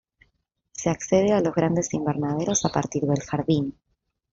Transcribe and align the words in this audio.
Se 0.71 0.89
accede 0.89 1.31
a 1.31 1.41
los 1.41 1.53
grandes 1.53 1.93
invernaderos 1.93 2.65
a 2.65 2.69
partir 2.69 3.03
del 3.03 3.21
jardín. 3.21 3.77